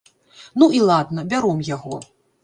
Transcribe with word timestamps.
Ну 0.61 0.67
і 0.77 0.79
ладна, 0.91 1.25
бяром 1.33 1.61
яго. 1.67 1.99